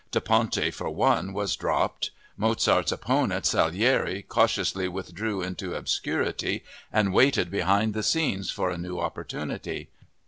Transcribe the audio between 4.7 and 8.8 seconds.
withdrew into obscurity and waited behind the scenes for a